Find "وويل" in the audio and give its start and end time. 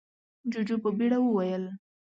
1.21-1.63